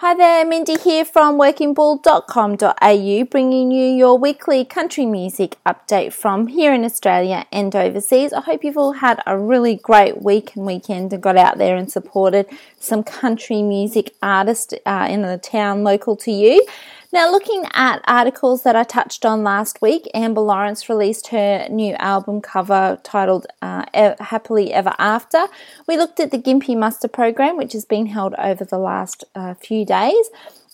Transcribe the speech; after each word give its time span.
Hi 0.00 0.14
there, 0.14 0.44
Mindy 0.44 0.76
here 0.78 1.04
from 1.04 1.40
workingbull.com.au, 1.40 3.24
bringing 3.24 3.72
you 3.72 3.84
your 3.84 4.16
weekly 4.16 4.64
country 4.64 5.04
music 5.04 5.56
update 5.66 6.12
from 6.12 6.46
here 6.46 6.72
in 6.72 6.84
Australia 6.84 7.46
and 7.50 7.74
overseas. 7.74 8.32
I 8.32 8.42
hope 8.42 8.62
you've 8.62 8.76
all 8.76 8.92
had 8.92 9.20
a 9.26 9.36
really 9.36 9.74
great 9.74 10.22
week 10.22 10.54
and 10.54 10.64
weekend 10.64 11.12
and 11.12 11.20
got 11.20 11.36
out 11.36 11.58
there 11.58 11.74
and 11.74 11.90
supported 11.90 12.46
some 12.78 13.02
country 13.02 13.60
music 13.60 14.14
artists 14.22 14.72
uh, 14.86 15.08
in 15.10 15.22
the 15.22 15.36
town 15.36 15.82
local 15.82 16.14
to 16.18 16.30
you. 16.30 16.64
Now, 17.10 17.30
looking 17.30 17.64
at 17.72 18.02
articles 18.06 18.64
that 18.64 18.76
I 18.76 18.84
touched 18.84 19.24
on 19.24 19.42
last 19.42 19.80
week, 19.80 20.10
Amber 20.12 20.42
Lawrence 20.42 20.90
released 20.90 21.28
her 21.28 21.66
new 21.70 21.94
album 21.94 22.42
cover 22.42 22.98
titled 23.02 23.46
uh, 23.62 23.86
Happily 24.20 24.74
Ever 24.74 24.92
After. 24.98 25.46
We 25.86 25.96
looked 25.96 26.20
at 26.20 26.32
the 26.32 26.38
Gympie 26.38 26.76
Muster 26.76 27.08
program, 27.08 27.56
which 27.56 27.72
has 27.72 27.86
been 27.86 28.08
held 28.08 28.34
over 28.36 28.62
the 28.62 28.76
last 28.76 29.24
uh, 29.34 29.54
few 29.54 29.86
days. 29.86 30.28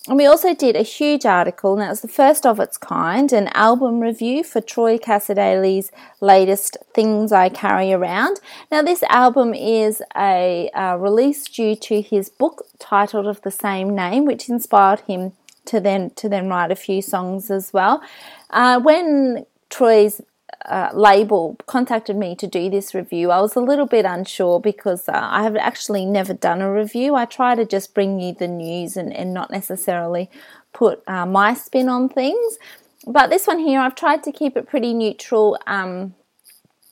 And 0.09 0.17
we 0.17 0.27
also 0.27 0.57
did 0.57 0.75
a 0.75 0.83
huge 0.83 1.25
article, 1.25 1.79
and 1.79 1.89
it's 1.89 2.01
the 2.01 2.09
first 2.09 2.45
of 2.45 2.59
its 2.59 2.79
kind, 2.79 3.33
an 3.33 3.47
album 3.55 4.01
review 4.01 4.43
for 4.43 4.61
Troy 4.61 4.99
Cassar-Daley's 4.99 5.93
latest 6.21 6.77
Things 6.93 7.31
I 7.31 7.49
Carry 7.49 7.93
Around. 7.93 8.41
Now, 8.73 8.83
this 8.83 9.05
album 9.05 9.55
is 9.55 10.03
a 10.17 10.69
uh, 10.75 10.97
release 10.97 11.45
due 11.45 11.77
to 11.77 12.03
his 12.03 12.29
book 12.29 12.67
titled 12.81 13.29
of 13.29 13.41
the 13.43 13.53
same 13.53 13.95
name, 13.95 14.25
which 14.25 14.49
inspired 14.49 15.01
him 15.07 15.33
to 15.67 15.81
then 15.81 16.11
to 16.17 16.29
then 16.29 16.49
write 16.49 16.71
a 16.71 16.77
few 16.77 17.03
songs 17.03 17.51
as 17.51 17.73
well. 17.73 18.03
Uh, 18.51 18.81
when 18.81 19.47
Troy's 19.71 20.21
uh, 20.67 20.91
label 20.95 21.57
contacted 21.67 22.17
me 22.17 22.35
to 22.37 22.47
do 22.47 22.71
this 22.71 22.95
review, 22.95 23.31
I 23.31 23.41
was 23.41 23.57
a 23.57 23.61
little 23.61 23.87
bit 23.87 24.05
unsure 24.05 24.61
because 24.61 25.09
uh, 25.09 25.13
I 25.15 25.43
have 25.43 25.57
actually 25.57 26.07
never 26.07 26.35
done 26.35 26.61
a 26.63 26.73
review. 26.73 27.15
I 27.15 27.25
try 27.25 27.55
to 27.55 27.65
just 27.65 27.95
bring 27.95 28.21
you 28.21 28.35
the 28.35 28.49
news 28.49 28.97
and, 28.97 29.13
and 29.13 29.35
not 29.35 29.51
necessarily 29.51 30.31
put 30.73 31.03
uh, 31.07 31.27
my 31.27 31.55
spin 31.55 31.89
on 31.89 32.09
things. 32.09 32.59
But 33.07 33.29
this 33.31 33.47
one 33.47 33.59
here, 33.59 33.81
I've 33.81 33.95
tried 33.95 34.23
to 34.25 34.33
keep 34.33 34.57
it 34.57 34.69
pretty 34.69 34.95
neutral. 34.95 35.59
Um, 35.67 36.15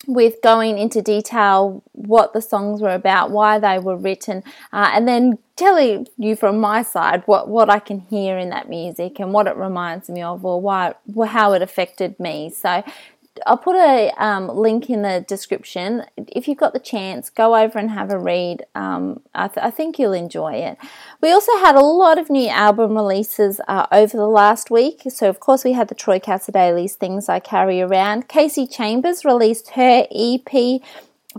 with 0.06 0.42
going 0.42 0.78
into 0.78 1.00
detail 1.00 1.82
what 1.92 2.32
the 2.32 2.42
songs 2.42 2.80
were 2.80 2.94
about, 2.94 3.30
why 3.30 3.58
they 3.58 3.78
were 3.78 3.96
written, 3.96 4.42
uh, 4.72 4.90
and 4.92 5.06
then 5.06 5.38
telling 5.56 6.08
you 6.16 6.34
from 6.34 6.58
my 6.58 6.82
side 6.82 7.22
what, 7.26 7.48
what 7.48 7.70
I 7.70 7.78
can 7.78 8.00
hear 8.00 8.38
in 8.38 8.50
that 8.50 8.68
music 8.68 9.20
and 9.20 9.32
what 9.32 9.46
it 9.46 9.56
reminds 9.56 10.08
me 10.08 10.22
of 10.22 10.44
or 10.44 10.60
why 10.60 10.94
how 11.26 11.52
it 11.52 11.62
affected 11.62 12.18
me. 12.18 12.50
So 12.50 12.82
I'll 13.46 13.56
put 13.56 13.76
a 13.76 14.12
um, 14.18 14.48
link 14.48 14.90
in 14.90 15.02
the 15.02 15.24
description. 15.26 16.04
If 16.16 16.46
you've 16.46 16.58
got 16.58 16.74
the 16.74 16.78
chance, 16.78 17.30
go 17.30 17.56
over 17.56 17.78
and 17.78 17.90
have 17.90 18.10
a 18.10 18.18
read. 18.18 18.64
Um, 18.74 19.20
I, 19.34 19.48
th- 19.48 19.64
I, 19.64 19.70
think 19.70 19.98
you'll 19.98 20.12
enjoy 20.12 20.54
it. 20.54 20.76
We 21.20 21.32
also 21.32 21.56
had 21.58 21.74
a 21.74 21.80
lot 21.80 22.18
of 22.18 22.28
new 22.28 22.48
album 22.48 22.94
releases 22.94 23.60
uh, 23.68 23.86
over 23.90 24.16
the 24.16 24.26
last 24.26 24.70
week. 24.70 25.02
So, 25.08 25.28
of 25.28 25.40
course, 25.40 25.64
we 25.64 25.72
had 25.72 25.88
the 25.88 25.94
Troy 25.94 26.18
Cassar-Daley's 26.18 26.96
Things 26.96 27.28
I 27.28 27.40
Carry 27.40 27.80
Around. 27.80 28.28
Kasey 28.28 28.70
Chambers 28.70 29.24
released 29.24 29.70
her 29.70 30.06
EP 30.10 30.82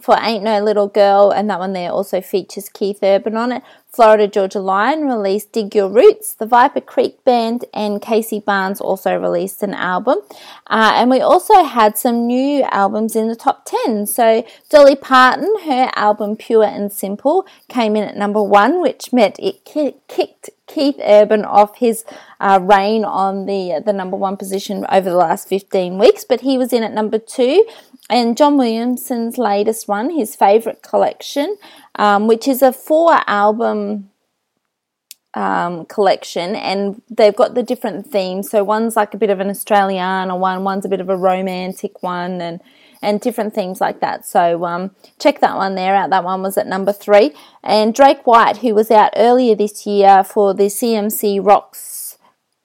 for 0.01 0.17
Ain't 0.19 0.43
No 0.43 0.61
Little 0.61 0.87
Girl, 0.87 1.31
and 1.31 1.49
that 1.49 1.59
one 1.59 1.73
there 1.73 1.91
also 1.91 2.21
features 2.21 2.69
Keith 2.69 2.99
Urban 3.01 3.35
on 3.37 3.51
it. 3.51 3.63
Florida 3.93 4.27
Georgia 4.27 4.59
Line 4.59 5.05
released 5.05 5.51
Dig 5.51 5.75
Your 5.75 5.87
Roots. 5.87 6.33
The 6.33 6.47
Viper 6.47 6.81
Creek 6.81 7.23
Band 7.23 7.65
and 7.75 8.01
Casey 8.01 8.39
Barnes 8.39 8.81
also 8.81 9.15
released 9.15 9.61
an 9.61 9.75
album. 9.75 10.17
Uh, 10.65 10.93
and 10.95 11.11
we 11.11 11.21
also 11.21 11.63
had 11.63 11.95
some 11.95 12.25
new 12.25 12.63
albums 12.63 13.15
in 13.15 13.27
the 13.27 13.35
top 13.35 13.65
10. 13.85 14.07
So 14.07 14.43
Dolly 14.69 14.95
Parton, 14.95 15.53
her 15.65 15.91
album 15.95 16.35
Pure 16.37 16.63
and 16.63 16.91
Simple, 16.91 17.45
came 17.69 17.95
in 17.95 18.03
at 18.03 18.17
number 18.17 18.41
one, 18.41 18.81
which 18.81 19.13
meant 19.13 19.37
it 19.37 19.63
kicked 19.63 20.49
Keith 20.65 20.99
Urban 21.03 21.45
off 21.45 21.77
his 21.77 22.03
uh, 22.39 22.59
reign 22.63 23.05
on 23.05 23.45
the, 23.45 23.79
the 23.85 23.93
number 23.93 24.17
one 24.17 24.37
position 24.37 24.87
over 24.89 25.07
the 25.07 25.15
last 25.15 25.47
15 25.47 25.99
weeks. 25.99 26.23
But 26.27 26.41
he 26.41 26.57
was 26.57 26.73
in 26.73 26.81
at 26.81 26.93
number 26.93 27.19
two 27.19 27.63
and 28.09 28.37
John 28.37 28.57
Williamson's 28.57 29.37
latest 29.37 29.87
one, 29.87 30.09
his 30.09 30.35
favourite 30.35 30.81
collection, 30.81 31.57
um, 31.95 32.27
which 32.27 32.47
is 32.47 32.61
a 32.61 32.73
four 32.73 33.21
album 33.27 34.09
um, 35.33 35.85
collection, 35.85 36.55
and 36.55 37.01
they've 37.09 37.35
got 37.35 37.55
the 37.55 37.63
different 37.63 38.07
themes. 38.07 38.49
So 38.49 38.63
one's 38.63 38.95
like 38.95 39.13
a 39.13 39.17
bit 39.17 39.29
of 39.29 39.39
an 39.39 39.47
Australiana 39.47 40.37
one, 40.37 40.63
one's 40.63 40.85
a 40.85 40.89
bit 40.89 41.01
of 41.01 41.09
a 41.09 41.17
romantic 41.17 42.03
one, 42.03 42.41
and 42.41 42.59
and 43.03 43.19
different 43.19 43.53
things 43.53 43.81
like 43.81 43.99
that. 43.99 44.25
So 44.25 44.65
um, 44.65 44.95
check 45.19 45.41
that 45.41 45.57
one 45.57 45.75
there 45.75 45.93
out. 45.93 46.09
That 46.09 46.23
one 46.23 46.41
was 46.41 46.57
at 46.57 46.67
number 46.67 46.93
three. 46.93 47.33
And 47.61 47.93
Drake 47.93 48.25
White, 48.25 48.57
who 48.57 48.73
was 48.73 48.89
out 48.89 49.11
earlier 49.17 49.55
this 49.55 49.85
year 49.85 50.23
for 50.23 50.53
the 50.53 50.67
CMC 50.67 51.45
Rocks 51.45 52.17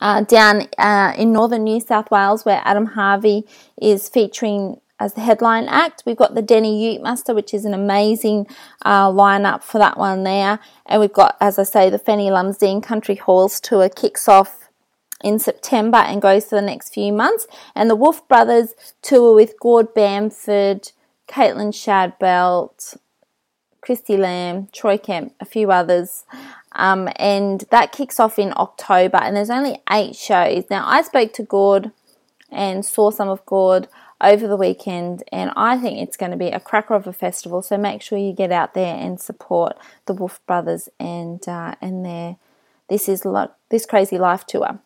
uh, 0.00 0.22
down 0.22 0.66
uh, 0.76 1.12
in 1.16 1.32
northern 1.32 1.62
New 1.62 1.78
South 1.78 2.10
Wales, 2.10 2.44
where 2.44 2.60
Adam 2.64 2.86
Harvey 2.86 3.46
is 3.80 4.08
featuring 4.08 4.80
as 4.98 5.14
the 5.14 5.20
headline 5.20 5.68
act. 5.68 6.02
We've 6.04 6.16
got 6.16 6.34
the 6.34 6.42
Deni 6.42 6.80
Ute 6.80 7.00
Muster, 7.00 7.32
which 7.32 7.54
is 7.54 7.64
an 7.64 7.72
amazing 7.72 8.48
uh, 8.84 9.08
lineup 9.08 9.62
for 9.62 9.78
that 9.78 9.98
one 9.98 10.24
there. 10.24 10.58
And 10.86 11.00
we've 11.00 11.12
got, 11.12 11.36
as 11.40 11.60
I 11.60 11.62
say, 11.62 11.90
the 11.90 11.98
Fanny 11.98 12.30
Lumsden 12.30 12.80
Country 12.80 13.14
Halls 13.14 13.60
tour 13.60 13.88
kicks 13.88 14.28
off 14.28 14.69
in 15.22 15.38
September 15.38 15.98
and 15.98 16.22
goes 16.22 16.46
for 16.46 16.56
the 16.56 16.62
next 16.62 16.92
few 16.94 17.12
months. 17.12 17.46
And 17.74 17.90
the 17.90 17.96
Wolfe 17.96 18.26
Brothers 18.28 18.74
tour 19.02 19.34
with 19.34 19.58
Gord 19.60 19.94
Bamford, 19.94 20.92
Caitlyn 21.28 21.72
Shadbolt, 21.72 22.96
Christy 23.80 24.16
Lamb, 24.16 24.68
Troy 24.72 24.98
Kemp, 24.98 25.34
a 25.40 25.44
few 25.44 25.70
others. 25.70 26.24
Um, 26.72 27.08
and 27.16 27.64
that 27.70 27.92
kicks 27.92 28.20
off 28.20 28.38
in 28.38 28.52
October, 28.56 29.18
and 29.18 29.36
there's 29.36 29.50
only 29.50 29.82
eight 29.90 30.14
shows. 30.14 30.64
Now, 30.70 30.86
I 30.86 31.02
spoke 31.02 31.32
to 31.34 31.42
Gord 31.42 31.90
and 32.50 32.84
saw 32.84 33.10
some 33.10 33.28
of 33.28 33.44
Gord 33.46 33.88
over 34.20 34.46
the 34.46 34.56
weekend, 34.56 35.24
and 35.32 35.50
I 35.56 35.78
think 35.78 35.98
it's 35.98 36.16
going 36.16 36.30
to 36.30 36.36
be 36.36 36.48
a 36.48 36.60
cracker 36.60 36.94
of 36.94 37.06
a 37.06 37.12
festival. 37.12 37.62
So 37.62 37.76
make 37.76 38.02
sure 38.02 38.18
you 38.18 38.32
get 38.32 38.52
out 38.52 38.74
there 38.74 38.94
and 38.94 39.20
support 39.20 39.76
the 40.06 40.14
Wolfe 40.14 40.44
Brothers 40.46 40.88
and 40.98 41.46
uh, 41.48 41.74
and 41.80 42.04
their 42.04 42.36
this 42.88 43.08
is 43.08 43.24
like 43.24 43.50
this 43.70 43.86
crazy 43.86 44.18
life 44.18 44.46
tour. 44.46 44.80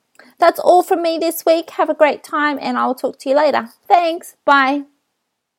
That's 0.44 0.60
all 0.60 0.82
from 0.82 1.00
me 1.00 1.16
this 1.16 1.46
week. 1.46 1.70
Have 1.70 1.88
a 1.88 1.94
great 1.94 2.22
time 2.22 2.58
and 2.60 2.76
I 2.76 2.86
will 2.86 2.94
talk 2.94 3.18
to 3.20 3.30
you 3.30 3.34
later. 3.34 3.70
Thanks. 3.88 4.36
Bye. 4.44 4.82